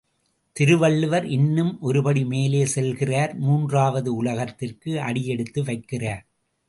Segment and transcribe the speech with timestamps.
[0.55, 6.23] திருவள்ளுவர் இன்னும் ஒருபடி மேலே செல்லுகிறார் மூன்றாவது உலகத்திற்கு அடியெடுத்து வைக்கிறார்.